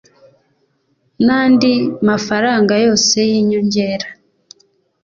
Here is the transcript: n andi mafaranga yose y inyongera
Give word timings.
n 1.25 1.27
andi 1.39 1.73
mafaranga 2.09 2.73
yose 2.85 3.17
y 3.31 3.33
inyongera 3.41 4.07